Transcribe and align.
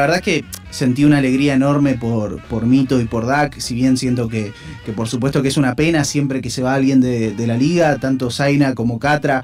verdad 0.00 0.16
es 0.18 0.22
que 0.22 0.44
sentí 0.70 1.04
una 1.04 1.18
alegría 1.18 1.54
enorme 1.54 1.94
por, 1.94 2.40
por 2.42 2.66
Mito 2.66 3.00
y 3.00 3.04
por 3.04 3.26
Dak, 3.26 3.58
si 3.58 3.74
bien 3.74 3.96
siento 3.96 4.28
que, 4.28 4.52
que 4.84 4.92
por 4.92 5.08
supuesto 5.08 5.42
que 5.42 5.48
es 5.48 5.56
una 5.56 5.74
pena 5.74 6.04
siempre 6.04 6.40
que 6.40 6.50
se 6.50 6.62
va 6.62 6.74
alguien 6.74 7.00
de, 7.00 7.32
de 7.32 7.46
la 7.46 7.56
liga, 7.56 7.98
tanto 7.98 8.30
Zaina 8.30 8.74
como 8.74 8.98
Catra, 8.98 9.42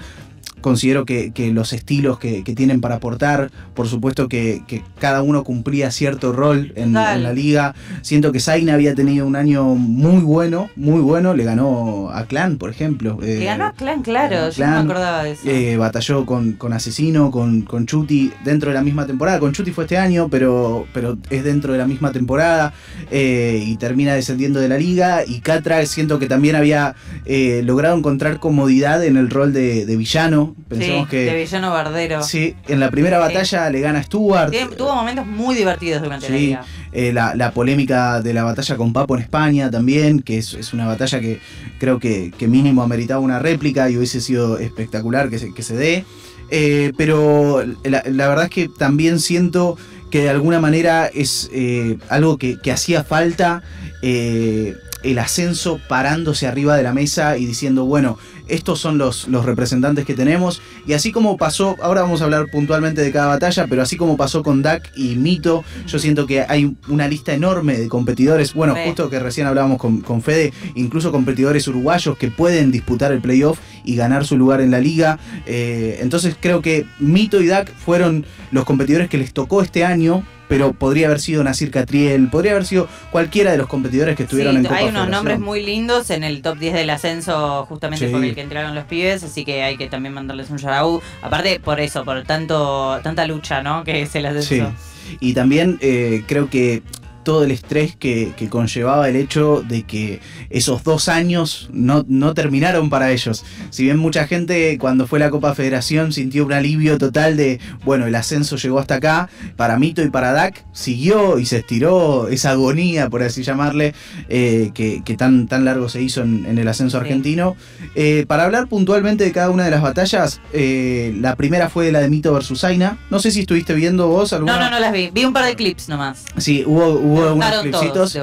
considero 0.60 1.04
que, 1.04 1.32
que 1.32 1.52
los 1.52 1.72
estilos 1.72 2.18
que, 2.18 2.42
que 2.42 2.54
tienen 2.54 2.80
para 2.80 2.96
aportar, 2.96 3.50
por 3.74 3.86
supuesto 3.88 4.28
que, 4.28 4.62
que 4.66 4.82
cada 4.98 5.22
uno 5.22 5.44
cumplía 5.44 5.90
cierto 5.90 6.32
rol 6.32 6.72
en, 6.76 6.92
la 6.92 7.32
liga. 7.32 7.74
Siento 8.02 8.32
que 8.32 8.40
Zaina 8.40 8.74
había 8.74 8.94
tenido 8.94 9.26
un 9.26 9.36
año 9.36 9.64
muy 9.74 10.22
bueno, 10.22 10.68
muy 10.76 11.00
bueno, 11.00 11.34
le 11.34 11.44
ganó 11.44 12.10
a 12.10 12.24
Clan, 12.26 12.56
por 12.56 12.70
ejemplo. 12.70 13.18
Le 13.20 13.42
Eh, 13.42 13.44
ganó 13.44 13.66
a 13.66 13.72
Clan, 13.72 14.02
claro, 14.02 14.48
yo 14.48 14.54
Clan, 14.54 14.70
no 14.70 14.76
me 14.76 14.82
acordaba 14.92 15.22
de 15.24 15.32
eso. 15.32 15.42
eh, 15.46 15.76
batalló 15.76 16.26
con, 16.26 16.52
con 16.52 16.72
Asesino, 16.72 17.30
con, 17.30 17.62
con 17.62 17.86
Chuti 17.86 18.32
dentro 18.44 18.70
de 18.70 18.74
la 18.74 18.82
misma 18.82 19.06
temporada. 19.06 19.38
Con 19.38 19.52
Chuti 19.52 19.70
fue 19.72 19.84
este 19.84 19.98
año, 19.98 20.28
pero, 20.28 20.86
pero 20.92 21.16
es 21.30 21.44
dentro 21.44 21.72
de 21.72 21.78
la 21.78 21.86
misma 21.86 22.12
temporada 22.12 22.72
eh, 23.10 23.62
y 23.64 23.76
termina 23.76 24.14
descendiendo 24.14 24.60
de 24.60 24.68
la 24.68 24.78
liga. 24.78 25.20
Y 25.26 25.40
Catra 25.40 25.84
siento 25.86 26.18
que 26.18 26.26
también 26.26 26.56
había 26.56 26.94
eh, 27.24 27.62
logrado 27.64 27.96
encontrar 27.96 28.38
comodidad 28.40 29.04
en 29.04 29.16
el 29.16 29.30
rol 29.30 29.52
de, 29.52 29.86
de 29.86 29.96
villano. 29.96 30.45
Pensemos 30.68 31.08
sí, 31.10 31.16
de 31.16 31.26
que 31.26 31.36
villano 31.36 31.70
bardero. 31.70 32.22
sí, 32.22 32.54
en 32.68 32.80
la 32.80 32.90
primera 32.90 33.18
batalla 33.18 33.70
le 33.70 33.80
gana 33.80 34.02
Stuart. 34.02 34.52
Tuvo 34.76 34.94
momentos 34.94 35.26
muy 35.26 35.54
divertidos 35.54 36.02
durante 36.02 36.28
la 36.28 36.36
Sí, 36.36 36.56
eh, 36.92 37.12
la, 37.12 37.34
la 37.34 37.50
polémica 37.52 38.20
de 38.20 38.32
la 38.34 38.44
batalla 38.44 38.76
con 38.76 38.92
Papo 38.92 39.16
en 39.16 39.22
España 39.22 39.70
también, 39.70 40.20
que 40.20 40.38
es, 40.38 40.54
es 40.54 40.72
una 40.72 40.86
batalla 40.86 41.20
que 41.20 41.40
creo 41.78 41.98
que, 41.98 42.32
que 42.36 42.48
mínimo 42.48 42.82
ameritaba 42.82 43.20
una 43.20 43.38
réplica 43.38 43.88
y 43.90 43.96
hubiese 43.96 44.20
sido 44.20 44.58
espectacular 44.58 45.28
que 45.30 45.38
se, 45.38 45.52
que 45.54 45.62
se 45.62 45.76
dé. 45.76 46.04
Eh, 46.50 46.92
pero 46.96 47.64
la, 47.84 48.02
la 48.06 48.28
verdad 48.28 48.44
es 48.44 48.50
que 48.50 48.68
también 48.68 49.18
siento 49.18 49.76
que 50.10 50.20
de 50.22 50.30
alguna 50.30 50.60
manera 50.60 51.06
es 51.06 51.50
eh, 51.52 51.98
algo 52.08 52.38
que, 52.38 52.58
que 52.62 52.70
hacía 52.72 53.02
falta. 53.04 53.62
eh, 54.02 54.76
el 55.02 55.18
ascenso 55.18 55.80
parándose 55.88 56.46
arriba 56.46 56.76
de 56.76 56.82
la 56.82 56.92
mesa 56.92 57.38
y 57.38 57.46
diciendo, 57.46 57.84
bueno, 57.84 58.18
estos 58.48 58.80
son 58.80 58.98
los, 58.98 59.28
los 59.28 59.44
representantes 59.44 60.04
que 60.04 60.14
tenemos. 60.14 60.62
Y 60.86 60.92
así 60.92 61.12
como 61.12 61.36
pasó, 61.36 61.76
ahora 61.82 62.02
vamos 62.02 62.20
a 62.20 62.24
hablar 62.24 62.46
puntualmente 62.50 63.00
de 63.02 63.12
cada 63.12 63.26
batalla, 63.26 63.66
pero 63.68 63.82
así 63.82 63.96
como 63.96 64.16
pasó 64.16 64.42
con 64.42 64.62
Dak 64.62 64.90
y 64.96 65.16
Mito, 65.16 65.64
yo 65.86 65.98
siento 65.98 66.26
que 66.26 66.42
hay 66.42 66.76
una 66.88 67.08
lista 67.08 67.34
enorme 67.34 67.76
de 67.76 67.88
competidores. 67.88 68.54
Bueno, 68.54 68.74
justo 68.84 69.10
que 69.10 69.18
recién 69.18 69.46
hablábamos 69.46 69.78
con, 69.78 70.00
con 70.00 70.22
Fede, 70.22 70.52
incluso 70.74 71.12
competidores 71.12 71.66
uruguayos 71.68 72.16
que 72.16 72.30
pueden 72.30 72.70
disputar 72.70 73.12
el 73.12 73.20
playoff 73.20 73.58
y 73.84 73.96
ganar 73.96 74.24
su 74.26 74.36
lugar 74.36 74.60
en 74.60 74.70
la 74.70 74.80
liga. 74.80 75.18
Eh, 75.46 75.98
entonces 76.00 76.36
creo 76.38 76.62
que 76.62 76.86
Mito 76.98 77.40
y 77.40 77.46
Dak 77.46 77.72
fueron 77.74 78.26
los 78.50 78.64
competidores 78.64 79.08
que 79.08 79.18
les 79.18 79.32
tocó 79.32 79.62
este 79.62 79.84
año. 79.84 80.24
Pero 80.48 80.72
podría 80.72 81.06
haber 81.08 81.20
sido 81.20 81.42
Nasir 81.44 81.70
Catriel, 81.70 82.28
podría 82.28 82.52
haber 82.52 82.64
sido 82.66 82.88
cualquiera 83.10 83.50
de 83.52 83.58
los 83.58 83.66
competidores 83.66 84.16
que 84.16 84.22
estuvieron 84.24 84.52
Sí, 84.54 84.58
en 84.58 84.62
Copa 84.64 84.76
hay 84.76 84.82
unos 84.84 84.92
Federación. 84.94 85.10
nombres 85.10 85.40
muy 85.40 85.62
lindos 85.64 86.10
en 86.10 86.24
el 86.24 86.42
top 86.42 86.58
10 86.58 86.74
del 86.74 86.90
ascenso, 86.90 87.66
justamente 87.68 88.06
Sí. 88.06 88.12
por 88.12 88.24
el 88.24 88.34
que 88.34 88.42
entraron 88.42 88.74
los 88.74 88.84
pibes, 88.84 89.22
así 89.24 89.44
que 89.44 89.62
hay 89.62 89.76
que 89.76 89.88
también 89.88 90.14
mandarles 90.14 90.50
un 90.50 90.58
shout 90.58 91.02
Aparte, 91.22 91.58
por 91.60 91.80
eso, 91.80 92.04
por 92.04 92.22
tanto 92.24 93.00
tanta 93.02 93.26
lucha, 93.26 93.62
¿no? 93.62 93.82
Que 93.84 94.02
es 94.02 94.14
el 94.14 94.26
ascenso. 94.26 94.72
Sí. 95.08 95.16
Y 95.20 95.34
también 95.34 95.78
eh, 95.80 96.22
creo 96.26 96.50
que 96.50 96.82
todo 97.26 97.42
el 97.42 97.50
estrés 97.50 97.96
que, 97.96 98.32
que 98.36 98.48
conllevaba 98.48 99.08
el 99.08 99.16
hecho 99.16 99.64
de 99.68 99.82
que 99.82 100.20
esos 100.48 100.84
dos 100.84 101.08
años 101.08 101.68
no, 101.72 102.04
no 102.06 102.34
terminaron 102.34 102.88
para 102.88 103.10
ellos. 103.10 103.44
Si 103.70 103.82
bien 103.82 103.98
mucha 103.98 104.28
gente 104.28 104.78
cuando 104.78 105.08
fue 105.08 105.18
la 105.18 105.30
Copa 105.30 105.52
Federación 105.56 106.12
sintió 106.12 106.46
un 106.46 106.52
alivio 106.52 106.98
total 106.98 107.36
de, 107.36 107.58
bueno, 107.84 108.06
el 108.06 108.14
ascenso 108.14 108.54
llegó 108.56 108.78
hasta 108.78 108.94
acá, 108.94 109.28
para 109.56 109.76
Mito 109.76 110.02
y 110.02 110.10
para 110.10 110.30
Dak 110.30 110.64
siguió 110.72 111.40
y 111.40 111.46
se 111.46 111.56
estiró 111.56 112.28
esa 112.28 112.52
agonía, 112.52 113.10
por 113.10 113.24
así 113.24 113.42
llamarle, 113.42 113.92
eh, 114.28 114.70
que, 114.72 115.02
que 115.04 115.16
tan, 115.16 115.48
tan 115.48 115.64
largo 115.64 115.88
se 115.88 116.00
hizo 116.00 116.22
en, 116.22 116.46
en 116.46 116.58
el 116.58 116.68
ascenso 116.68 116.98
argentino. 116.98 117.56
Eh, 117.96 118.24
para 118.28 118.44
hablar 118.44 118.68
puntualmente 118.68 119.24
de 119.24 119.32
cada 119.32 119.50
una 119.50 119.64
de 119.64 119.72
las 119.72 119.82
batallas, 119.82 120.40
eh, 120.52 121.12
la 121.20 121.34
primera 121.34 121.68
fue 121.68 121.90
la 121.90 121.98
de 121.98 122.08
Mito 122.08 122.32
versus 122.32 122.60
Zaina. 122.60 122.98
No 123.10 123.18
sé 123.18 123.32
si 123.32 123.40
estuviste 123.40 123.74
viendo 123.74 124.06
vos 124.06 124.32
alguna. 124.32 124.58
No, 124.58 124.64
no, 124.66 124.70
no 124.70 124.78
las 124.78 124.92
vi. 124.92 125.10
Vi 125.12 125.24
un 125.24 125.32
par 125.32 125.44
de 125.44 125.56
clips 125.56 125.88
nomás. 125.88 126.24
Sí, 126.36 126.62
hubo, 126.64 126.90
hubo 126.90 127.15
Me 127.22 127.32
unos 127.32 127.50
todos, 127.50 127.62
clipsitos. 127.62 128.16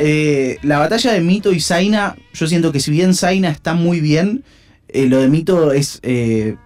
Eh, 0.00 0.58
la 0.62 0.78
batalla 0.78 1.12
de 1.12 1.20
Mito 1.20 1.52
y 1.52 1.60
Zaina, 1.60 2.16
yo 2.34 2.46
siento 2.46 2.72
que 2.72 2.80
si 2.80 2.90
bien 2.90 3.14
Zaina 3.14 3.50
está 3.50 3.74
muy 3.74 4.00
bien, 4.00 4.44
eh, 4.88 5.06
lo 5.06 5.18
de 5.18 5.28
Mito 5.28 5.72
es 5.72 6.00
eh, 6.02 6.56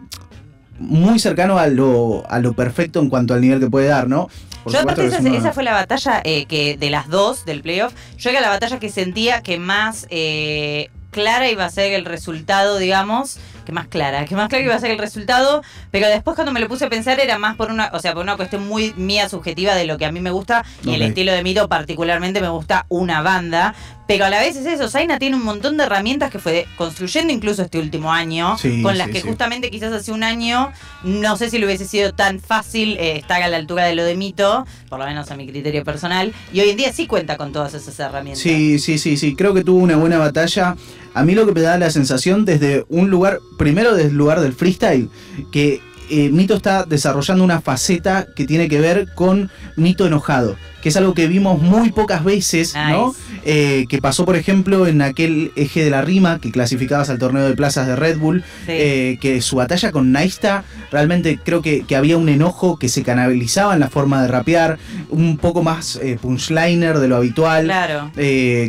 muy 0.78 1.18
cercano 1.18 1.58
a 1.58 1.68
lo, 1.68 2.24
a 2.28 2.38
lo 2.38 2.54
perfecto 2.54 3.00
en 3.00 3.08
cuanto 3.08 3.34
al 3.34 3.40
nivel 3.40 3.60
que 3.60 3.70
puede 3.70 3.88
dar, 3.88 4.08
¿no? 4.08 4.28
Por 4.64 4.72
yo 4.72 4.80
aparte 4.80 5.06
esa, 5.06 5.18
esa 5.18 5.52
fue 5.52 5.62
la 5.62 5.72
batalla 5.72 6.20
eh, 6.24 6.46
que 6.46 6.76
de 6.76 6.90
las 6.90 7.08
dos 7.08 7.44
del 7.44 7.62
playoff, 7.62 7.92
yo 8.18 8.30
era 8.30 8.40
la 8.40 8.48
batalla 8.48 8.80
que 8.80 8.88
sentía 8.88 9.42
que 9.42 9.58
más 9.58 10.06
eh, 10.10 10.90
clara 11.12 11.48
iba 11.48 11.64
a 11.64 11.70
ser 11.70 11.92
el 11.92 12.04
resultado, 12.04 12.78
digamos, 12.78 13.38
que 13.66 13.72
más 13.72 13.88
clara, 13.88 14.24
que 14.24 14.34
más 14.34 14.48
clara 14.48 14.64
iba 14.64 14.74
a 14.74 14.78
ser 14.78 14.92
el 14.92 14.98
resultado, 14.98 15.62
pero 15.90 16.08
después 16.08 16.34
cuando 16.34 16.52
me 16.52 16.60
lo 16.60 16.68
puse 16.68 16.86
a 16.86 16.88
pensar 16.88 17.20
era 17.20 17.36
más 17.38 17.56
por 17.56 17.70
una, 17.70 17.90
o 17.92 18.00
sea, 18.00 18.14
por 18.14 18.22
una 18.22 18.36
cuestión 18.36 18.66
muy 18.66 18.94
mía 18.96 19.28
subjetiva 19.28 19.74
de 19.74 19.84
lo 19.84 19.98
que 19.98 20.06
a 20.06 20.12
mí 20.12 20.20
me 20.20 20.30
gusta 20.30 20.64
y 20.84 20.94
el 20.94 21.02
estilo 21.02 21.32
de 21.32 21.42
Mito 21.42 21.68
particularmente 21.68 22.40
me 22.40 22.48
gusta 22.48 22.86
una 22.88 23.20
banda, 23.20 23.74
pero 24.06 24.24
a 24.24 24.30
la 24.30 24.38
vez 24.38 24.56
es 24.56 24.66
eso, 24.66 24.88
Zaina 24.88 25.18
tiene 25.18 25.34
un 25.36 25.42
montón 25.42 25.76
de 25.76 25.82
herramientas 25.84 26.30
que 26.30 26.38
fue 26.38 26.66
construyendo 26.76 27.32
incluso 27.32 27.62
este 27.62 27.78
último 27.78 28.12
año, 28.12 28.56
Sí, 28.56 28.80
con 28.82 28.96
las 28.96 29.08
sí, 29.08 29.12
que 29.14 29.20
sí. 29.20 29.28
justamente 29.28 29.70
quizás 29.70 29.92
hace 29.92 30.12
un 30.12 30.22
año 30.22 30.72
no 31.02 31.36
sé 31.36 31.50
si 31.50 31.58
le 31.58 31.66
hubiese 31.66 31.84
sido 31.86 32.12
tan 32.14 32.38
fácil 32.40 32.96
eh, 32.98 33.16
estar 33.16 33.42
a 33.42 33.48
la 33.48 33.56
altura 33.56 33.84
de 33.84 33.96
lo 33.96 34.04
de 34.04 34.14
Mito, 34.16 34.64
por 34.88 35.00
lo 35.00 35.06
menos 35.06 35.30
a 35.32 35.36
mi 35.36 35.46
criterio 35.48 35.82
personal, 35.84 36.32
y 36.52 36.60
hoy 36.60 36.70
en 36.70 36.76
día 36.76 36.92
sí 36.92 37.06
cuenta 37.08 37.36
con 37.36 37.52
todas 37.52 37.74
esas 37.74 37.98
herramientas. 37.98 38.42
Sí, 38.42 38.78
sí, 38.78 38.98
sí, 38.98 39.16
sí. 39.16 39.34
Creo 39.34 39.52
que 39.54 39.64
tuvo 39.64 39.78
una 39.80 39.96
buena 39.96 40.18
batalla. 40.18 40.76
A 41.16 41.24
mí 41.24 41.34
lo 41.34 41.46
que 41.46 41.52
me 41.52 41.62
da 41.62 41.78
la 41.78 41.88
sensación 41.90 42.44
desde 42.44 42.84
un 42.90 43.08
lugar, 43.10 43.38
primero 43.58 43.94
desde 43.94 44.10
el 44.10 44.16
lugar 44.16 44.40
del 44.40 44.52
freestyle, 44.52 45.08
que 45.50 45.80
eh, 46.10 46.28
Mito 46.30 46.54
está 46.54 46.84
desarrollando 46.84 47.42
una 47.42 47.60
faceta 47.60 48.26
que 48.36 48.44
tiene 48.46 48.68
que 48.68 48.80
ver 48.80 49.08
con 49.14 49.50
Mito 49.76 50.06
enojado, 50.06 50.56
que 50.82 50.90
es 50.90 50.96
algo 50.96 51.14
que 51.14 51.26
vimos 51.26 51.60
muy 51.60 51.90
pocas 51.90 52.22
veces, 52.22 52.74
¿no? 52.74 53.14
Eh, 53.44 53.86
que 53.88 53.98
pasó, 53.98 54.24
por 54.24 54.36
ejemplo, 54.36 54.86
en 54.86 55.00
aquel 55.02 55.52
eje 55.56 55.82
de 55.82 55.90
la 55.90 56.02
rima 56.02 56.38
que 56.38 56.52
clasificabas 56.52 57.08
al 57.10 57.18
torneo 57.18 57.48
de 57.48 57.56
plazas 57.56 57.86
de 57.86 57.96
Red 57.96 58.18
Bull, 58.18 58.44
Sí. 58.66 58.72
eh, 58.72 59.18
que 59.20 59.40
su 59.40 59.56
batalla 59.56 59.90
con 59.92 60.12
Naista, 60.12 60.64
realmente 60.92 61.40
creo 61.42 61.62
que, 61.62 61.80
que 61.86 61.96
había 61.96 62.18
un 62.18 62.28
enojo 62.28 62.78
que 62.78 62.88
se 62.88 63.02
canalizaba 63.02 63.72
en 63.74 63.80
la 63.80 63.88
forma 63.88 64.20
de 64.22 64.28
rapear, 64.28 64.78
un 65.08 65.38
poco 65.38 65.62
más 65.64 65.96
eh, 66.02 66.18
punchliner 66.20 66.98
de 66.98 67.08
lo 67.08 67.16
habitual 67.16 67.64
claro. 67.64 68.12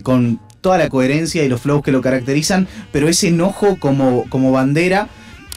con 0.03 0.39
toda 0.61 0.77
la 0.77 0.89
coherencia 0.89 1.43
y 1.43 1.49
los 1.49 1.61
flows 1.61 1.83
que 1.83 1.91
lo 1.91 2.01
caracterizan, 2.01 2.67
pero 2.91 3.07
ese 3.07 3.29
enojo 3.29 3.77
como, 3.79 4.25
como 4.29 4.51
bandera. 4.51 5.07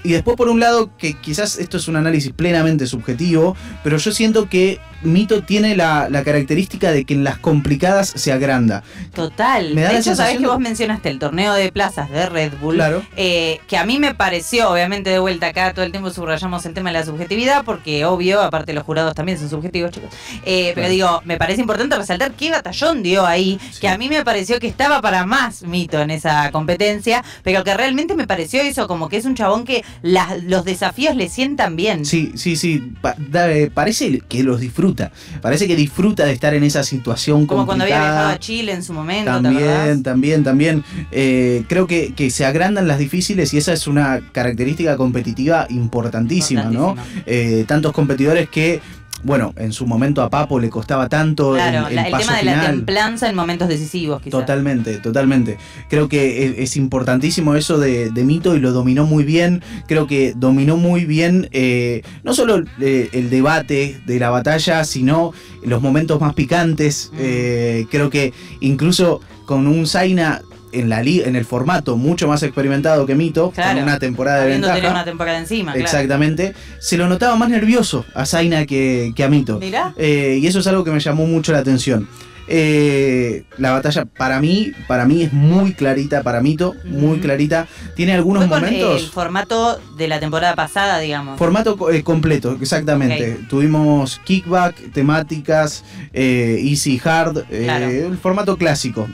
Y 0.03 0.13
después 0.13 0.37
por 0.37 0.49
un 0.49 0.61
lado, 0.61 0.91
que 0.97 1.15
quizás 1.15 1.59
esto 1.59 1.77
es 1.77 1.89
un 1.89 1.97
análisis 1.97 2.33
plenamente 2.33 2.87
subjetivo, 2.87 3.57
pero 3.85 3.99
yo 3.99 4.13
siento 4.13 4.49
que 4.49 4.81
Mito 5.03 5.43
tiene 5.43 5.77
la, 5.77 6.09
la 6.11 6.25
característica 6.25 6.93
de 6.93 7.05
que 7.05 7.15
en 7.15 7.25
las 7.25 7.39
complicadas 7.39 8.13
se 8.15 8.33
agranda. 8.33 8.83
Total. 9.15 9.75
Me 9.75 9.83
da 9.83 9.89
de 9.91 9.95
hecho, 9.97 10.05
sensación 10.05 10.43
que 10.43 10.49
vos 10.49 10.59
mencionaste 10.61 11.09
el 11.09 11.19
torneo 11.19 11.55
de 11.55 11.73
plazas 11.73 12.11
de 12.11 12.27
Red 12.27 12.53
Bull. 12.61 12.75
Claro. 12.77 13.03
eh, 13.17 13.61
que 13.67 13.77
a 13.79 13.85
mí 13.85 13.99
me 13.99 14.15
pareció, 14.15 14.71
obviamente 14.71 15.11
de 15.11 15.19
vuelta 15.19 15.49
acá, 15.49 15.73
todo 15.73 15.85
el 15.85 15.91
tiempo 15.91 16.11
subrayamos 16.11 16.65
el 16.67 16.75
tema 16.75 16.91
de 16.91 16.99
la 16.99 17.05
subjetividad, 17.07 17.65
porque 17.65 18.05
obvio, 18.05 18.41
aparte 18.43 18.73
los 18.75 18.85
jurados 18.85 19.15
también 19.15 19.39
son 19.39 19.49
subjetivos, 19.51 19.91
chicos. 19.91 20.11
Eh, 20.45 20.73
pero 20.75 20.89
digo, 20.89 21.23
me 21.25 21.37
parece 21.39 21.61
importante 21.63 21.97
resaltar 21.97 22.33
qué 22.33 22.51
batallón 22.51 23.03
dio 23.03 23.27
ahí, 23.27 23.59
Sí. 23.73 23.81
que 23.81 23.89
a 23.89 23.97
mí 23.99 24.09
me 24.09 24.25
pareció 24.25 24.61
que 24.61 24.67
estaba 24.69 25.01
para 25.01 25.25
más 25.27 25.63
mito 25.63 26.01
en 26.01 26.11
esa 26.11 26.51
competencia, 26.51 27.25
pero 27.43 27.65
que 27.65 27.75
realmente 27.75 28.15
me 28.15 28.27
pareció 28.27 28.61
eso, 28.63 28.87
como 28.87 29.09
que 29.09 29.17
es 29.17 29.25
un 29.25 29.35
chabón 29.35 29.65
que 29.65 29.83
los 30.03 30.65
desafíos 30.65 31.15
le 31.17 31.29
sientan 31.29 31.77
bien. 31.77 32.05
Sí, 32.05 32.33
sí, 32.35 32.57
sí. 32.57 32.83
Pa- 33.01 33.15
da- 33.19 33.51
eh, 33.53 33.71
parece 33.73 34.21
que 34.29 34.43
los 34.43 34.61
disfruta. 34.61 35.13
Parece 35.43 35.67
que 35.67 35.77
disfruta 35.77 36.25
de 36.25 36.33
estar 36.33 36.55
en 36.55 36.65
esa 36.65 36.83
situación 36.83 37.47
Como 37.47 37.67
cuando 37.67 37.85
había 37.85 37.97
complicada. 37.97 38.15
viajado 38.21 38.35
a 38.37 38.39
Chile 38.39 38.73
en 38.73 38.83
su 38.83 38.93
momento. 38.93 39.31
También, 39.31 40.03
también, 40.03 40.45
también. 40.45 40.85
Eh, 41.13 41.65
creo 41.69 41.87
que, 41.87 42.15
que 42.15 42.31
se 42.31 42.45
agrandan 42.45 42.89
las 42.89 42.99
difíciles 42.99 43.53
y 43.55 43.59
esa 43.59 43.73
es 43.73 43.87
una 43.87 44.21
característica 44.33 44.97
competitiva 44.97 45.67
importantísima, 45.71 46.65
¿no? 46.65 46.97
Eh, 47.27 47.65
tantos 47.67 47.93
competidores 47.93 48.49
que, 48.49 48.81
bueno, 49.23 49.53
en 49.57 49.73
su 49.73 49.87
momento 49.87 50.23
a 50.23 50.31
Papo 50.31 50.59
le 50.59 50.71
costaba 50.71 51.09
tanto 51.09 51.53
Claro, 51.55 51.87
el, 51.87 51.91
el 51.91 51.97
la- 51.97 52.05
el 52.07 52.11
paso 52.13 52.25
tema 52.27 52.39
de 52.39 52.45
la 52.45 52.53
final. 52.53 52.77
templanza 52.77 53.29
en 53.29 53.37
momentos 53.37 53.69
decisivos, 53.69 54.23
quizás. 54.23 54.41
Totalmente, 54.41 54.97
totalmente. 54.99 55.59
Creo 55.89 56.09
que 56.09 56.47
es, 56.47 56.55
es 56.59 56.77
importantísimo 56.77 57.55
eso 57.55 57.79
de, 57.79 58.11
de 58.11 58.25
Mito 58.25 58.57
y 58.57 58.61
lo 58.61 58.73
dominó 58.73 59.05
muy 59.07 59.25
bien. 59.25 59.63
Creo 59.87 60.07
que 60.07 60.33
dominó 60.37 60.77
muy 60.77 61.05
bien 61.05 61.49
eh, 61.53 62.03
no 62.23 62.35
solo 62.35 62.63
eh, 62.81 63.09
el 63.13 63.31
debate 63.31 64.01
de 64.07 64.19
la 64.19 64.31
batalla, 64.31 64.85
sino 64.85 65.33
los 65.65 65.83
momentos 65.83 66.21
más 66.21 66.35
picantes. 66.35 67.11
Mm. 67.13 67.17
Eh, 67.21 67.87
creo 67.91 68.09
que 68.11 68.33
incluso 68.61 69.21
con 69.45 69.67
un 69.67 69.87
Zaina 69.87 70.43
en, 70.73 70.89
la 70.89 71.01
en 71.03 71.37
el 71.37 71.45
formato 71.45 71.97
mucho 71.97 72.29
más 72.29 72.43
experimentado 72.43 73.07
que 73.07 73.15
Mito, 73.15 73.51
Claro. 73.51 73.75
con 73.75 73.83
una 73.85 73.99
temporada 73.99 74.39
de 74.39 74.45
Habiendo 74.45 74.69
ventaja. 74.69 74.91
una 74.93 75.05
temporada 75.05 75.39
encima, 75.39 75.73
claro. 75.73 75.85
Exactamente. 75.85 76.55
Se 76.79 76.97
lo 76.97 77.09
notaba 77.09 77.37
más 77.37 77.49
nervioso 77.49 78.05
a 78.15 78.27
Zaina 78.27 78.67
que, 78.67 79.13
que 79.17 79.25
a 79.25 79.29
Mito. 79.29 79.59
Mirá. 79.59 79.95
Eh, 79.97 80.39
y 80.41 80.47
eso 80.47 80.59
es 80.61 80.67
algo 80.67 80.85
que 80.85 80.91
me 80.91 81.01
llamó 81.01 81.27
mucho 81.27 81.53
la 81.53 81.59
atención. 81.59 82.09
Eh, 82.53 83.45
la 83.59 83.71
batalla 83.71 84.05
para 84.05 84.41
mí, 84.41 84.73
para 84.89 85.05
mí 85.07 85.23
es 85.23 85.33
muy 85.33 85.73
clarita 85.73 86.25
para 86.25 86.41
Mito, 86.41 86.75
muy 86.85 87.21
clarita. 87.21 87.69
Tiene 87.95 88.13
algunos 88.13 88.47
Fue 88.47 88.51
con 88.51 88.61
momentos. 88.63 89.03
el 89.03 89.09
formato 89.09 89.81
de 89.97 90.09
la 90.09 90.19
temporada 90.19 90.57
pasada, 90.57 90.99
digamos. 90.99 91.39
Formato 91.39 91.91
eh, 91.93 92.03
completo, 92.03 92.59
exactamente. 92.61 93.39
Tuvimos 93.49 94.21
kickback, 94.25 94.93
temáticas, 94.93 95.85
eh, 96.13 96.61
easy 96.65 97.01
hard, 97.03 97.45
Claro. 97.49 97.89
el 97.89 98.19
formato 98.19 98.57
clásico. 98.57 99.09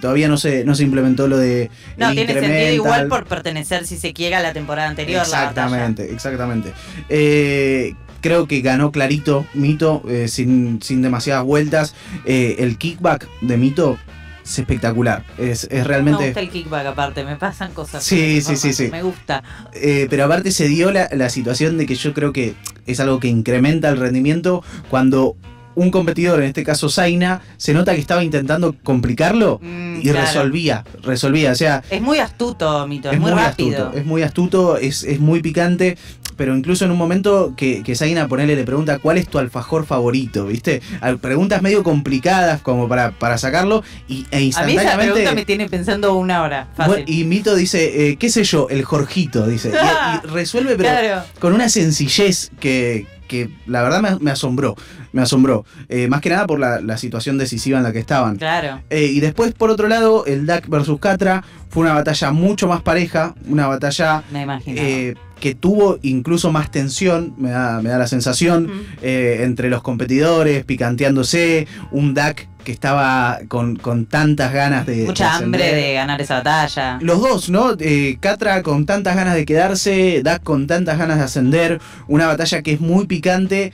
Todavía 0.00 0.26
no 0.26 0.36
se, 0.36 0.64
no 0.64 0.74
se 0.74 0.82
implementó 0.82 1.28
lo 1.28 1.38
de. 1.38 1.70
no, 1.96 2.10
tiene 2.10 2.32
sentido 2.32 2.72
igual 2.72 3.06
por 3.06 3.26
pertenecer, 3.26 3.86
si 3.86 3.96
se 3.96 4.12
quiere, 4.12 4.34
a 4.34 4.40
la 4.42 4.52
temporada 4.52 4.88
anterior. 4.88 5.18
la. 5.28 5.38
Exactamente, 5.48 6.12
exactamente. 6.12 6.72
Eh, 7.08 7.94
creo 8.22 8.46
que 8.48 8.62
ganó 8.62 8.90
clarito 8.92 9.44
Mito, 9.52 10.02
eh, 10.08 10.28
sin, 10.28 10.80
sin 10.82 11.02
demasiadas 11.02 11.44
vueltas. 11.44 11.94
Eh, 12.24 12.56
el 12.60 12.78
kickback 12.78 13.28
de 13.42 13.58
Mito 13.58 13.98
es 14.42 14.58
espectacular. 14.58 15.24
Es, 15.36 15.64
es 15.64 15.70
Me 15.70 15.84
realmente. 15.84 16.24
gusta 16.26 16.40
el 16.40 16.48
kickback 16.48 16.86
aparte, 16.86 17.24
me 17.24 17.36
pasan 17.36 17.72
cosas. 17.72 18.02
Sí, 18.02 18.40
sí, 18.40 18.56
sí, 18.56 18.72
sí. 18.72 18.88
Me 18.90 19.02
gusta. 19.02 19.42
Eh, 19.74 20.06
pero 20.08 20.24
aparte 20.24 20.50
se 20.50 20.68
dio 20.68 20.90
la, 20.90 21.08
la 21.12 21.28
situación 21.28 21.76
de 21.76 21.86
que 21.86 21.94
yo 21.96 22.14
creo 22.14 22.32
que 22.32 22.54
es 22.86 22.98
algo 23.00 23.20
que 23.20 23.28
incrementa 23.28 23.90
el 23.90 23.98
rendimiento 23.98 24.64
cuando 24.88 25.36
un 25.74 25.90
competidor, 25.90 26.40
en 26.40 26.46
este 26.48 26.64
caso 26.64 26.88
Zaina, 26.88 27.40
se 27.56 27.72
nota 27.74 27.94
que 27.94 28.00
estaba 28.00 28.22
intentando 28.24 28.74
complicarlo 28.82 29.60
Mm, 29.62 29.98
y 29.98 30.02
claro. 30.02 30.20
resolvía, 30.20 30.84
resolvía. 31.02 31.52
O 31.52 31.54
sea, 31.54 31.82
Es 31.90 32.00
muy 32.00 32.18
astuto, 32.18 32.86
Mito, 32.86 33.08
es, 33.08 33.14
es 33.14 33.20
muy, 33.20 33.32
muy, 33.32 33.40
rápido. 33.40 33.84
astuto, 33.84 33.98
es 33.98 34.06
muy 34.06 34.22
astuto, 34.22 34.76
es, 34.76 35.02
es 35.04 35.20
muy 35.20 35.40
picante, 35.40 35.96
pero 36.36 36.56
incluso 36.56 36.84
en 36.84 36.90
un 36.90 36.98
momento 36.98 37.54
que, 37.56 37.82
que 37.82 37.94
Zaina 37.94 38.26
ponele 38.28 38.56
le 38.56 38.64
pregunta 38.64 38.98
cuál 38.98 39.18
es 39.18 39.28
tu 39.28 39.38
alfajor 39.38 39.86
favorito, 39.86 40.46
¿viste? 40.46 40.80
Preguntas 41.20 41.62
medio 41.62 41.82
complicadas 41.82 42.60
como 42.62 42.88
para, 42.88 43.12
para 43.12 43.38
sacarlo 43.38 43.82
y, 44.08 44.26
e 44.30 44.36
A 44.36 44.40
mí 44.40 44.48
esa 44.48 44.62
instantáneamente... 44.62 45.12
pregunta 45.12 45.34
me 45.34 45.44
tiene 45.44 45.68
pensando 45.68 46.14
una 46.14 46.42
hora. 46.42 46.68
Fácil. 46.76 47.04
Y 47.06 47.24
Mito 47.24 47.54
dice, 47.54 48.08
eh, 48.10 48.16
qué 48.16 48.30
sé 48.30 48.44
yo, 48.44 48.68
el 48.70 48.84
Jorgito, 48.84 49.46
dice. 49.46 49.70
Y, 49.70 50.26
y 50.26 50.30
resuelve, 50.32 50.76
pero 50.76 50.88
claro. 50.88 51.24
con 51.38 51.52
una 51.52 51.68
sencillez 51.68 52.50
que, 52.58 53.06
que 53.32 53.48
la 53.66 53.82
verdad 53.82 54.00
me, 54.02 54.18
me 54.20 54.30
asombró. 54.30 54.76
Me 55.12 55.22
asombró. 55.22 55.64
Eh, 55.88 56.06
más 56.08 56.20
que 56.20 56.28
nada 56.30 56.46
por 56.46 56.60
la, 56.60 56.80
la 56.80 56.96
situación 56.98 57.38
decisiva 57.38 57.78
en 57.78 57.84
la 57.84 57.92
que 57.92 57.98
estaban. 57.98 58.36
Claro. 58.36 58.80
Eh, 58.90 59.06
y 59.06 59.20
después, 59.20 59.52
por 59.54 59.70
otro 59.70 59.88
lado, 59.88 60.24
el 60.26 60.44
DAC 60.46 60.68
versus 60.68 61.00
Catra 61.00 61.42
fue 61.70 61.82
una 61.84 61.94
batalla 61.94 62.30
mucho 62.30 62.68
más 62.68 62.82
pareja, 62.82 63.34
una 63.48 63.66
batalla 63.66 64.22
Me 64.30 64.42
imagino. 64.42 64.80
eh, 64.80 65.14
que 65.40 65.54
tuvo 65.56 65.98
incluso 66.02 66.52
más 66.52 66.70
tensión, 66.70 67.34
me 67.36 67.50
da, 67.50 67.82
me 67.82 67.88
da 67.90 67.98
la 67.98 68.06
sensación, 68.06 68.70
eh, 69.02 69.40
entre 69.42 69.70
los 69.70 69.82
competidores, 69.82 70.64
picanteándose, 70.64 71.66
un 71.90 72.14
DAC 72.14 72.46
que 72.64 72.72
estaba 72.72 73.40
con, 73.48 73.76
con 73.76 74.06
tantas 74.06 74.52
ganas 74.52 74.86
de... 74.86 75.04
Mucha 75.04 75.24
de 75.38 75.44
hambre 75.44 75.74
de 75.74 75.94
ganar 75.94 76.20
esa 76.20 76.36
batalla. 76.36 76.98
Los 77.00 77.20
dos, 77.20 77.50
¿no? 77.50 77.72
Eh, 77.78 78.16
Catra 78.20 78.62
con 78.62 78.86
tantas 78.86 79.16
ganas 79.16 79.34
de 79.34 79.44
quedarse, 79.44 80.22
Dak 80.22 80.42
con 80.42 80.66
tantas 80.66 80.98
ganas 80.98 81.18
de 81.18 81.24
ascender. 81.24 81.80
Una 82.08 82.26
batalla 82.26 82.62
que 82.62 82.72
es 82.72 82.80
muy 82.80 83.06
picante. 83.06 83.72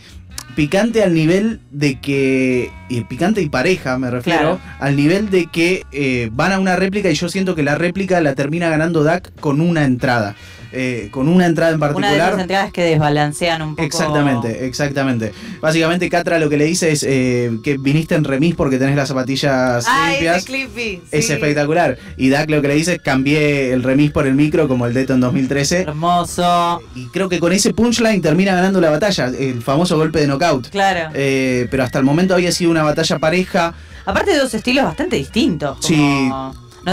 Picante 0.56 1.04
al 1.04 1.14
nivel 1.14 1.60
de 1.70 2.00
que. 2.00 2.72
eh, 2.90 3.04
picante 3.08 3.42
y 3.42 3.48
pareja, 3.48 3.96
me 3.98 4.10
refiero. 4.10 4.58
Claro. 4.58 4.60
Al 4.80 4.96
nivel 4.96 5.30
de 5.30 5.46
que 5.46 5.84
eh, 5.92 6.30
van 6.32 6.52
a 6.52 6.58
una 6.58 6.74
réplica 6.74 7.10
y 7.10 7.14
yo 7.14 7.28
siento 7.28 7.54
que 7.54 7.62
la 7.62 7.76
réplica 7.76 8.20
la 8.20 8.34
termina 8.34 8.68
ganando 8.68 9.04
Dak 9.04 9.32
con 9.38 9.60
una 9.60 9.84
entrada. 9.84 10.34
Eh, 10.72 11.08
con 11.10 11.28
una 11.28 11.46
entrada 11.46 11.72
en 11.72 11.76
Una 11.78 11.86
de 11.88 11.94
particular. 11.94 12.28
esas 12.28 12.40
entradas 12.42 12.72
que 12.72 12.82
desbalancean 12.82 13.62
un 13.62 13.70
poco. 13.76 13.86
Exactamente, 13.86 14.66
exactamente. 14.66 15.32
Básicamente 15.60 16.10
Catra 16.10 16.38
lo 16.38 16.50
que 16.50 16.56
le 16.58 16.64
dice 16.66 16.92
es 16.92 17.04
eh, 17.08 17.58
que 17.64 17.78
viniste 17.78 18.14
en 18.14 18.24
remis 18.24 18.54
porque 18.54 18.78
tenés 18.78 18.94
las 18.96 19.08
zapatillas 19.08 19.86
Ay, 19.88 20.12
limpias. 20.14 20.36
ese 20.38 20.46
Clippy. 20.46 21.02
Es 21.10 21.26
sí. 21.26 21.32
espectacular. 21.32 21.96
Y 22.16 22.28
Dak 22.28 22.50
lo 22.50 22.60
que 22.60 22.68
le 22.68 22.74
dice 22.74 22.94
es 22.94 23.00
cambié 23.00 23.72
el 23.72 23.82
remis 23.82 24.10
por 24.10 24.26
el 24.26 24.34
micro 24.34 24.68
como 24.68 24.86
el 24.86 24.92
Deto 24.94 25.14
en 25.14 25.20
2013. 25.20 25.82
Hermoso. 25.82 26.80
Y 26.94 27.06
creo 27.06 27.28
que 27.28 27.38
con 27.38 27.52
ese 27.52 27.72
punchline 27.72 28.20
termina 28.20 28.54
ganando 28.54 28.80
la 28.80 28.90
batalla, 28.90 29.26
el 29.26 29.62
famoso 29.62 29.96
golpe 29.96 30.20
de 30.20 30.26
knockout. 30.26 30.68
Claro. 30.68 31.10
Eh, 31.14 31.66
pero 31.70 31.82
hasta 31.84 31.98
el 31.98 32.04
momento 32.04 32.34
había 32.34 32.52
sido 32.52 32.70
una 32.70 32.82
batalla 32.82 33.18
pareja. 33.18 33.74
Aparte 34.04 34.32
de 34.32 34.38
dos 34.38 34.52
estilos 34.54 34.84
bastante 34.84 35.16
distintos. 35.16 35.78
Sí. 35.80 36.30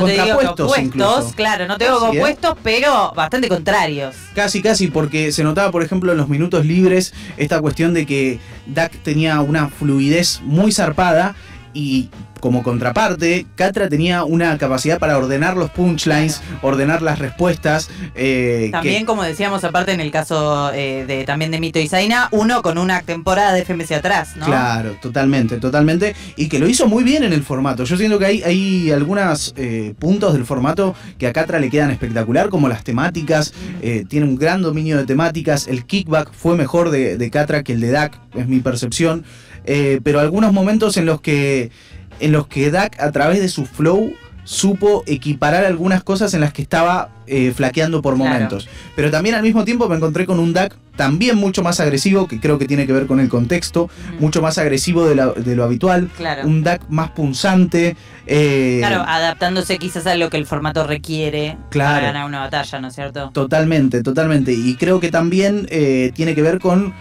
No 0.01 0.06
te 0.06 0.13
digo 0.13 0.39
que 0.39 0.63
opuestos, 0.63 1.33
claro, 1.33 1.68
no 1.68 1.77
te 1.77 1.86
digo 1.86 2.12
que 2.12 2.18
¿eh? 2.18 2.19
opuestos, 2.19 2.56
pero 2.63 3.13
bastante 3.15 3.47
contrarios. 3.47 4.15
Casi, 4.33 4.62
casi, 4.62 4.88
porque 4.88 5.31
se 5.31 5.44
notaba, 5.44 5.71
por 5.71 5.83
ejemplo, 5.83 6.12
en 6.12 6.18
los 6.18 6.30
minutos 6.30 6.65
libres 6.65 7.13
esta 7.38 7.62
cuestión 7.62 7.94
de 7.94 8.06
que 8.06 8.39
Dak 8.65 8.92
tenía 9.03 9.42
una 9.42 9.69
fluidez 9.69 10.42
muy 10.44 10.71
zarpada 10.71 11.36
y 11.75 12.10
como 12.39 12.63
contraparte, 12.63 13.45
Catra 13.56 13.89
tenía 13.89 14.24
una 14.24 14.57
capacidad 14.57 15.00
para 15.00 15.18
ordenar 15.18 15.57
los 15.57 15.72
punchlines, 15.72 16.42
ordenar 16.62 17.01
las 17.01 17.19
respuestas. 17.19 17.89
eh, 18.16 18.66
que- 18.68 18.72
También, 18.72 19.06
como 19.06 19.24
decíamos, 19.24 19.63
aparte 19.63 19.92
en 19.92 20.00
el 20.00 20.12
caso 20.12 20.72
eh, 20.74 21.06
de 21.07 21.24
también 21.25 21.51
de 21.51 21.60
Mito 21.60 21.80
y 21.80 21.88
Zaina, 21.88 22.30
uno 22.31 22.62
con 22.62 22.77
una 22.77 23.01
temporada 23.01 23.51
de 23.54 23.62
FMC 23.62 23.95
atrás, 23.95 24.36
¿no? 24.38 24.45
Claro, 24.45 24.95
totalmente, 25.01 25.57
totalmente. 25.57 26.16
Y 26.36 26.48
que 26.48 26.60
lo 26.60 26.68
hizo 26.68 26.88
muy 26.88 27.04
bien 27.04 27.24
en 27.24 27.33
el 27.33 27.44
formato. 27.44 27.83
Yo 27.83 27.98
siento 27.98 28.18
que 28.19 28.25
hay, 28.25 28.44
hay 28.44 28.92
algunos 28.92 29.54
puntos 30.00 30.33
del 30.33 30.45
formato 30.45 30.95
que 31.18 31.28
a 31.28 31.33
Catra 31.33 31.60
le 31.60 31.69
quedan 31.69 31.92
espectacular, 31.92 32.50
como 32.50 32.68
las 32.69 32.83
temáticas. 32.83 33.54
eh, 33.81 34.06
tiene 34.07 34.25
un 34.28 34.36
gran 34.38 34.62
dominio 34.62 34.98
de 34.98 35.06
temáticas. 35.06 35.68
El 35.68 35.86
kickback 35.86 36.31
fue 36.31 36.56
mejor 36.56 36.89
de, 36.92 37.18
de 37.18 37.30
Catra 37.31 37.63
que 37.63 37.74
el 37.74 37.81
de 37.81 37.92
Dak, 37.92 38.18
es 38.36 38.48
mi 38.48 38.60
percepción. 38.60 39.25
Eh, 39.65 40.00
pero 40.03 40.19
algunos 40.19 40.53
momentos 40.53 40.97
en 40.97 41.06
los 41.06 41.21
que. 41.21 41.71
En 42.19 42.31
los 42.31 42.47
que 42.47 42.71
Dak, 42.71 43.00
a 43.01 43.12
través 43.12 43.41
de 43.41 43.50
su 43.50 43.65
flow, 43.65 44.13
supo 44.45 45.03
equiparar 45.07 45.65
algunas 45.65 46.03
cosas 46.03 46.33
en 46.33 46.39
las 46.41 46.53
que 46.53 46.62
estaba 46.62 47.09
eh, 47.27 47.51
flaqueando 47.53 48.01
por 48.01 48.15
Claro. 48.15 48.29
momentos. 48.31 48.69
Pero 48.95 49.09
también 49.12 49.35
al 49.35 49.41
mismo 49.44 49.65
tiempo 49.65 49.89
me 49.89 49.95
encontré 49.95 50.25
con 50.25 50.39
un 50.39 50.53
Dak 50.53 50.77
también 50.95 51.35
mucho 51.35 51.62
más 51.62 51.79
agresivo, 51.81 52.25
que 52.27 52.39
creo 52.39 52.57
que 52.57 52.67
tiene 52.67 52.85
que 52.88 52.94
ver 52.94 53.06
con 53.06 53.19
el 53.19 53.27
contexto, 53.27 53.89
mucho 54.19 54.41
más 54.41 54.57
agresivo 54.59 55.06
de, 55.07 55.15
la- 55.15 55.33
de 55.33 55.56
lo 55.57 55.65
habitual, 55.65 56.09
Claro. 56.15 56.47
un 56.47 56.63
DAC 56.63 56.88
más 56.88 57.09
punzante. 57.11 57.97
eh, 58.27 58.77
Claro, 58.79 59.03
adaptándose 59.06 59.77
quizás 59.77 60.07
a 60.07 60.15
lo 60.15 60.29
que 60.29 60.38
el 60.38 60.45
formato 60.45 60.88
requiere 60.88 61.57
Claro. 61.69 61.95
para 61.95 62.07
ganar 62.13 62.25
una 62.27 62.39
batalla, 62.39 62.79
¿no 62.79 62.88
es 62.88 62.95
cierto? 62.95 63.29
Totalmente, 63.33 64.03
totalmente. 64.03 64.53
Y 64.53 64.75
creo 64.75 65.01
que 65.01 65.11
también 65.11 65.68
eh, 65.69 66.11
tiene 66.15 66.33
que 66.33 66.41
ver 66.44 66.59
con 66.59 66.94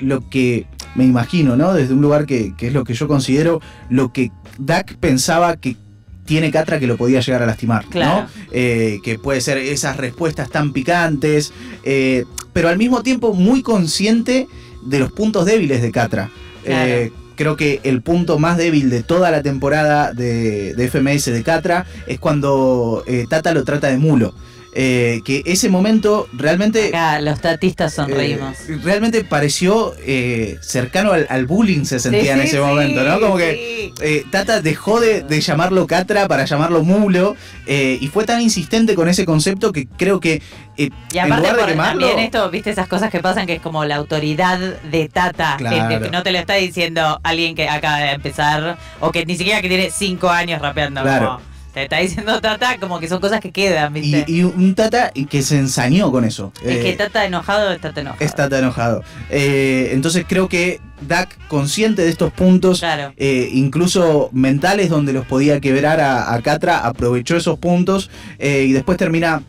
lo 0.00 0.28
que 0.28 0.66
me 0.94 1.04
imagino, 1.04 1.56
¿no? 1.56 1.72
Desde 1.74 1.94
un 1.94 2.00
lugar 2.02 2.26
que, 2.26 2.54
que 2.56 2.68
es 2.68 2.72
lo 2.72 2.84
que 2.84 2.94
yo 2.94 3.08
considero, 3.08 3.60
lo 3.90 4.12
que 4.12 4.30
Dak 4.58 4.96
pensaba 4.96 5.56
que 5.56 5.76
tiene 6.24 6.50
Catra 6.50 6.78
que 6.78 6.86
lo 6.86 6.96
podía 6.96 7.20
llegar 7.20 7.42
a 7.42 7.46
lastimar, 7.46 7.84
Claro. 7.86 8.22
¿no? 8.22 8.28
Eh, 8.52 9.00
que 9.04 9.18
puede 9.18 9.40
ser 9.40 9.58
esas 9.58 9.96
respuestas 9.98 10.48
tan 10.48 10.72
picantes, 10.72 11.52
eh, 11.84 12.24
pero 12.52 12.68
al 12.68 12.78
mismo 12.78 13.02
tiempo 13.02 13.34
muy 13.34 13.62
consciente 13.62 14.48
de 14.86 14.98
los 14.98 15.12
puntos 15.12 15.44
débiles 15.44 15.82
de 15.82 15.90
Catra. 15.90 16.30
Claro. 16.64 16.90
Eh, 16.90 17.12
creo 17.36 17.56
que 17.56 17.80
el 17.82 18.00
punto 18.00 18.38
más 18.38 18.56
débil 18.56 18.88
de 18.90 19.02
toda 19.02 19.30
la 19.30 19.42
temporada 19.42 20.12
de, 20.12 20.74
de 20.74 20.88
FMS 20.88 21.26
de 21.26 21.42
Catra 21.42 21.84
es 22.06 22.18
cuando 22.18 23.04
Tata 23.28 23.52
lo 23.52 23.64
trata 23.64 23.88
de 23.88 23.98
mulo. 23.98 24.34
Eh, 24.76 25.20
que 25.24 25.42
ese 25.46 25.68
momento 25.68 26.28
realmente... 26.32 26.88
Acá 26.88 27.20
los 27.20 27.40
tatistas 27.40 27.94
sonreímos. 27.94 28.58
eh, 28.68 28.76
realmente 28.82 29.22
pareció 29.22 29.94
eh, 30.04 30.58
cercano 30.62 31.12
al, 31.12 31.26
al 31.30 31.46
bullying 31.46 31.84
se 31.84 32.00
sentía 32.00 32.22
Sí, 32.22 32.28
en 32.30 32.40
ese 32.40 32.56
sí, 32.56 32.62
momento, 32.62 33.04
¿no? 33.04 33.20
Como 33.20 33.36
que 33.36 33.92
sí. 33.96 34.24
Tata 34.32 34.60
dejó 34.60 34.98
de, 34.98 35.22
de 35.22 35.40
llamarlo 35.40 35.86
Catra 35.86 36.26
para 36.26 36.44
llamarlo 36.44 36.82
mulo 36.82 37.36
y 37.68 38.08
fue 38.08 38.24
tan 38.24 38.40
insistente 38.40 38.96
con 38.96 39.08
ese 39.08 39.24
concepto 39.24 39.70
que 39.72 39.86
creo 39.86 40.18
que 40.18 40.42
Y 40.76 40.90
aparte 41.18 41.50
por- 41.50 41.66
quemarlo... 41.66 42.06
también 42.08 42.18
esto, 42.24 42.50
viste 42.50 42.70
esas 42.70 42.88
cosas 42.88 43.10
que 43.10 43.20
pasan 43.20 43.46
que 43.46 43.54
es 43.54 43.60
como 43.62 43.84
la 43.84 43.94
autoridad 43.96 44.58
de 44.58 45.08
Tata, 45.08 45.56
que- 45.56 46.10
no 46.10 46.24
te 46.24 46.32
lo 46.32 46.38
está 46.38 46.54
diciendo 46.54 47.20
alguien 47.22 47.54
que 47.54 47.68
acaba 47.68 47.98
de 47.98 48.10
empezar 48.10 48.76
o 49.00 49.12
que 49.12 49.24
ni 49.24 49.36
siquiera 49.36 49.62
que 49.62 49.68
tiene 49.68 49.90
cinco 49.90 50.30
años 50.30 50.60
rapeando. 50.60 51.02
Claro. 51.02 51.36
como, 51.36 51.53
te 51.74 51.82
está 51.82 51.98
diciendo 51.98 52.40
Tata 52.40 52.78
como 52.78 53.00
que 53.00 53.08
son 53.08 53.20
cosas 53.20 53.40
que 53.40 53.50
quedan, 53.52 53.94
y, 53.96 54.00
viste. 54.00 54.24
y 54.28 54.42
un 54.44 54.74
Tata 54.74 55.10
que 55.28 55.42
se 55.42 55.58
ensañó 55.58 56.10
con 56.12 56.24
eso. 56.24 56.52
es 56.64 56.78
que 56.78 56.90
Eh, 56.90 56.96
Tata 56.96 57.24
enojado 57.26 57.72
es 57.72 57.80
Tata 57.80 58.00
enojado. 58.00 58.24
es 58.24 58.34
Tata 58.34 58.58
enojado. 58.58 59.02
Eh, 59.28 59.90
entonces 59.92 60.24
creo 60.26 60.48
que 60.48 60.80
Dak, 61.06 61.36
consciente 61.48 62.02
de 62.02 62.08
estos 62.08 62.32
puntos, 62.32 62.78
Claro. 62.78 63.12
eh, 63.18 63.50
incluso 63.52 64.30
mentales 64.32 64.88
donde 64.88 65.12
los 65.12 65.26
podía 65.26 65.60
quebrar 65.60 66.00
a, 66.00 66.32
a 66.32 66.40
Catra, 66.40 66.78
aprovechó 66.78 67.36
esos 67.36 67.58
puntos 67.58 68.08
y 68.40 68.72
después 68.72 68.96
termina... 68.96 69.42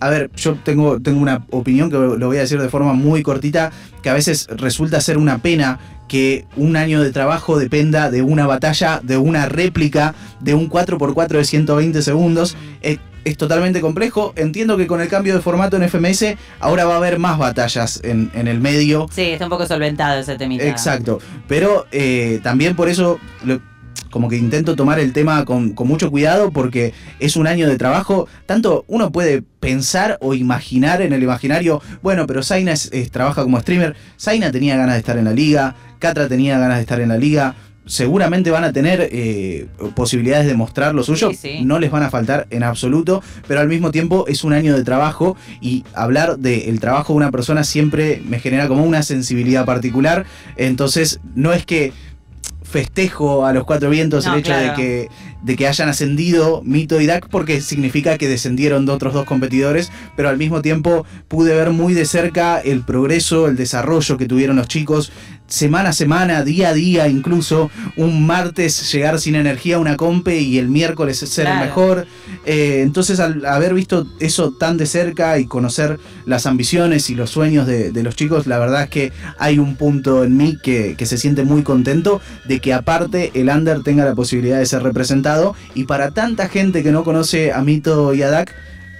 A 0.00 0.10
ver, 0.10 0.30
yo 0.34 0.56
tengo, 0.56 1.00
tengo 1.00 1.20
una 1.20 1.44
opinión 1.50 1.88
que 1.88 1.96
lo 1.96 2.26
voy 2.26 2.36
a 2.36 2.40
decir 2.40 2.60
de 2.60 2.68
forma 2.68 2.92
muy 2.92 3.22
cortita, 3.22 3.70
que 4.02 4.10
a 4.10 4.14
veces 4.14 4.48
resulta 4.50 5.00
ser 5.00 5.16
una 5.16 5.38
pena 5.38 5.78
que 6.12 6.44
un 6.56 6.76
año 6.76 7.00
de 7.02 7.10
trabajo 7.10 7.58
dependa 7.58 8.10
de 8.10 8.20
una 8.20 8.46
batalla, 8.46 9.00
de 9.02 9.16
una 9.16 9.46
réplica, 9.46 10.14
de 10.40 10.52
un 10.54 10.68
4x4 10.68 11.38
de 11.38 11.44
120 11.44 12.02
segundos. 12.02 12.54
Eh, 12.82 12.98
es 13.24 13.38
totalmente 13.38 13.80
complejo. 13.80 14.34
Entiendo 14.36 14.76
que 14.76 14.86
con 14.86 15.00
el 15.00 15.08
cambio 15.08 15.34
de 15.34 15.40
formato 15.40 15.78
en 15.78 15.84
FMS 15.88 16.36
ahora 16.60 16.84
va 16.84 16.94
a 16.94 16.96
haber 16.98 17.18
más 17.18 17.38
batallas 17.38 17.98
en, 18.04 18.30
en 18.34 18.46
el 18.46 18.60
medio. 18.60 19.06
Sí, 19.10 19.22
está 19.22 19.46
un 19.46 19.50
poco 19.50 19.64
solventado 19.66 20.20
ese 20.20 20.36
temita. 20.36 20.64
Exacto. 20.68 21.18
Pero 21.48 21.86
eh, 21.92 22.40
también 22.42 22.76
por 22.76 22.90
eso 22.90 23.18
lo- 23.44 23.62
como 24.10 24.28
que 24.28 24.36
intento 24.36 24.76
tomar 24.76 25.00
el 25.00 25.14
tema 25.14 25.46
con, 25.46 25.70
con 25.72 25.88
mucho 25.88 26.10
cuidado 26.10 26.50
porque 26.50 26.92
es 27.20 27.36
un 27.36 27.46
año 27.46 27.66
de 27.66 27.78
trabajo. 27.78 28.28
Tanto 28.44 28.84
uno 28.86 29.10
puede 29.10 29.40
pensar 29.60 30.18
o 30.20 30.34
imaginar 30.34 31.00
en 31.00 31.14
el 31.14 31.22
imaginario, 31.22 31.80
bueno, 32.02 32.26
pero 32.26 32.42
Zaina 32.42 32.72
es- 32.72 32.90
es- 32.92 33.10
trabaja 33.10 33.42
como 33.42 33.58
streamer. 33.60 33.96
Zaina 34.20 34.52
tenía 34.52 34.76
ganas 34.76 34.96
de 34.96 34.98
estar 34.98 35.16
en 35.16 35.24
la 35.24 35.32
liga, 35.32 35.76
Catra 36.02 36.28
tenía 36.28 36.58
ganas 36.58 36.76
de 36.76 36.82
estar 36.82 37.00
en 37.00 37.08
la 37.08 37.16
liga. 37.16 37.54
Seguramente 37.86 38.50
van 38.50 38.62
a 38.64 38.72
tener 38.72 39.08
eh, 39.10 39.66
posibilidades 39.96 40.46
de 40.46 40.54
mostrar 40.54 40.94
lo 40.94 41.02
suyo, 41.02 41.30
Sí, 41.30 41.36
sí. 41.36 41.64
no 41.64 41.78
les 41.80 41.90
van 41.90 42.02
a 42.04 42.10
faltar 42.10 42.46
en 42.50 42.62
absoluto, 42.62 43.22
pero 43.48 43.60
al 43.60 43.68
mismo 43.68 43.90
tiempo 43.90 44.24
es 44.28 44.44
un 44.44 44.52
año 44.52 44.76
de 44.76 44.84
trabajo 44.84 45.36
y 45.60 45.84
hablar 45.94 46.38
del 46.38 46.78
trabajo 46.78 47.12
de 47.12 47.16
una 47.18 47.30
persona 47.32 47.64
siempre 47.64 48.22
me 48.28 48.38
genera 48.38 48.68
como 48.68 48.84
una 48.84 49.02
sensibilidad 49.02 49.64
particular. 49.64 50.26
Entonces, 50.56 51.18
no 51.34 51.52
es 51.52 51.64
que 51.66 51.92
festejo 52.62 53.44
a 53.46 53.52
los 53.52 53.64
cuatro 53.64 53.90
vientos 53.90 54.24
No, 54.26 54.34
el 54.34 54.40
hecho 54.40 54.54
de 54.54 54.72
que 54.74 55.08
de 55.42 55.56
que 55.56 55.66
hayan 55.66 55.88
ascendido 55.88 56.62
Mito 56.64 57.00
y 57.00 57.06
Dak 57.06 57.28
porque 57.28 57.60
significa 57.60 58.18
que 58.18 58.28
descendieron 58.28 58.86
de 58.86 58.92
otros 58.92 59.14
dos 59.14 59.24
competidores, 59.24 59.90
pero 60.16 60.28
al 60.28 60.38
mismo 60.38 60.62
tiempo 60.62 61.04
pude 61.28 61.54
ver 61.54 61.70
muy 61.70 61.94
de 61.94 62.04
cerca 62.04 62.60
el 62.60 62.82
progreso, 62.82 63.48
el 63.48 63.56
desarrollo 63.56 64.16
que 64.16 64.26
tuvieron 64.26 64.56
los 64.56 64.68
chicos 64.68 65.12
semana 65.52 65.90
a 65.90 65.92
semana, 65.92 66.44
día 66.44 66.70
a 66.70 66.74
día, 66.74 67.08
incluso 67.08 67.70
un 67.96 68.26
martes 68.26 68.90
llegar 68.90 69.20
sin 69.20 69.34
energía 69.34 69.76
a 69.76 69.80
una 69.80 69.98
compe 69.98 70.38
y 70.38 70.58
el 70.58 70.68
miércoles 70.68 71.18
ser 71.18 71.46
el 71.46 71.58
mejor. 71.58 72.06
Eh, 72.46 72.80
entonces 72.82 73.20
al 73.20 73.44
haber 73.44 73.74
visto 73.74 74.06
eso 74.18 74.52
tan 74.52 74.78
de 74.78 74.86
cerca 74.86 75.38
y 75.38 75.44
conocer 75.44 75.98
las 76.24 76.46
ambiciones 76.46 77.10
y 77.10 77.14
los 77.14 77.30
sueños 77.30 77.66
de, 77.66 77.92
de 77.92 78.02
los 78.02 78.16
chicos, 78.16 78.46
la 78.46 78.58
verdad 78.58 78.84
es 78.84 78.88
que 78.88 79.12
hay 79.38 79.58
un 79.58 79.76
punto 79.76 80.24
en 80.24 80.38
mí 80.38 80.56
que, 80.62 80.94
que 80.96 81.04
se 81.04 81.18
siente 81.18 81.44
muy 81.44 81.62
contento 81.62 82.22
de 82.48 82.60
que 82.60 82.72
aparte 82.72 83.30
el 83.34 83.50
Under 83.50 83.82
tenga 83.82 84.06
la 84.06 84.14
posibilidad 84.14 84.58
de 84.58 84.64
ser 84.64 84.82
representado 84.82 85.31
y 85.74 85.84
para 85.84 86.10
tanta 86.10 86.48
gente 86.48 86.82
que 86.82 86.92
no 86.92 87.04
conoce 87.04 87.52
a 87.52 87.62
Mito 87.62 88.14
y 88.14 88.22
a 88.22 88.30
Dak, 88.30 88.54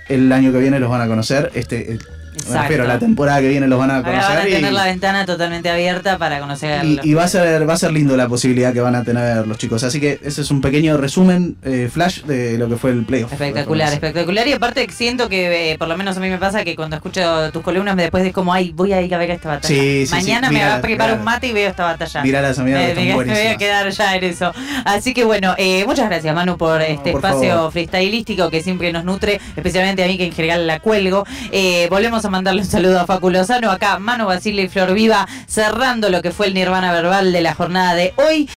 el 0.09 0.31
año 0.33 0.53
que 0.53 0.59
viene 0.59 0.79
los 0.81 0.91
van 0.91 1.01
a 1.01 1.07
conocer, 1.07 1.51
este, 1.55 1.99
el- 2.33 2.39
me 2.43 2.47
Exacto. 2.47 2.63
refiero, 2.63 2.85
la 2.87 2.99
temporada 2.99 3.41
que 3.41 3.49
viene 3.49 3.67
los 3.69 3.79
van 3.79 3.91
a 3.91 3.97
Ahora 3.97 4.11
van 4.11 4.21
a 4.21 4.27
conocer 4.29 4.49
y- 4.49 4.53
tener 4.55 4.73
la 4.73 4.85
ventana 4.85 5.27
totalmente 5.27 5.69
abierta 5.71 6.19
para 6.19 6.41
conocer 6.41 6.85
y, 6.85 7.01
y 7.03 7.15
va 7.15 7.25
a 7.25 7.29
ser 7.29 7.69
va 7.69 7.75
a 7.75 7.77
ser 7.77 7.93
lindo 7.93 8.17
la 8.17 8.29
posibilidad 8.29 8.73
que 8.73 8.81
van 8.81 8.95
a 8.95 9.05
tener 9.05 9.47
los 9.47 9.59
chicos. 9.59 9.83
Así 9.85 10.01
que 10.01 10.19
ese 10.23 10.41
es 10.41 10.51
un 10.51 10.61
pequeño 10.61 10.97
resumen 10.97 11.57
eh, 11.63 11.89
flash 11.93 12.23
de 12.23 12.57
lo 12.59 12.69
que 12.69 12.77
fue 12.77 12.91
el 12.91 13.05
playoff. 13.05 13.33
Espectacular, 13.33 13.93
espectacular. 13.93 14.49
Y 14.49 14.53
aparte 14.55 14.87
siento 14.91 15.29
que, 15.29 15.73
eh, 15.73 15.79
por 15.79 15.89
lo 15.89 15.97
menos 15.97 16.17
a 16.17 16.21
mí 16.21 16.29
me 16.31 16.39
pasa 16.39 16.65
que 16.65 16.75
cuando 16.75 16.97
escucho 16.97 17.51
tus 17.53 17.63
columnas, 17.63 17.97
después 17.97 18.25
es 18.27 18.33
como, 18.33 18.53
ay, 18.53 18.73
voy 18.75 18.93
a 18.93 19.03
ir 19.03 19.15
a 19.15 19.19
ver 19.19 19.31
esta 19.31 19.49
batalla. 19.51 19.69
Sí, 19.75 20.07
sí, 20.07 20.13
Mañana 20.15 20.49
sí, 20.49 20.55
me 20.55 20.61
mira, 20.61 20.71
va 20.73 20.77
a 20.77 20.81
preparar 20.81 21.19
un 21.19 21.25
mate 21.25 21.49
y 21.49 21.53
veo 21.53 21.69
esta 21.69 21.85
batalla. 21.85 22.23
Miralas 22.23 22.59
a 22.59 22.63
mirar, 22.65 22.83
Eh, 22.83 22.95
me, 22.97 23.05
me 23.25 23.35
voy 23.35 23.47
a 23.47 23.57
quedar 23.57 23.89
ya 23.91 24.17
en 24.17 24.25
eso. 24.25 24.53
Así 24.85 25.13
que 25.15 25.25
bueno, 25.25 25.55
eh, 25.59 25.85
muchas 25.87 26.09
gracias 26.09 26.35
Manu 26.35 26.57
por 26.57 26.81
este 26.83 27.13
por 27.13 27.21
espacio 27.25 27.49
favor. 27.55 27.73
freestylístico 27.73 28.51
que 28.51 28.63
siempre 28.63 28.93
nos 28.93 29.05
nutre, 29.05 29.41
especialmente 29.57 30.03
a 30.03 30.07
mí 30.07 30.17
que 30.17 30.27
en 30.27 30.33
general 30.33 30.67
la 30.67 30.81
cuelgo. 30.81 31.27
Eh, 31.51 31.87
volvemos 32.23 32.25
a 32.25 32.31
mandarle 32.31 32.61
un 32.63 32.67
saludo 32.67 33.01
a 33.01 33.07
Facu 33.07 33.31
Lozano, 33.31 33.71
acá 33.71 33.99
Manu 33.99 34.27
Basile 34.27 34.63
y 34.63 34.69
Flor 34.69 34.93
Viva, 34.95 35.27
cerrando 35.47 36.09
lo 36.09 36.23
que 36.23 36.31
fue 36.31 36.47
el 36.47 36.55
Nirvana 36.55 36.93
verbal 36.93 37.33
de 37.33 37.41
la 37.41 37.55
jornada 37.55 37.95
de 37.95 38.15
hoy. 38.17 38.49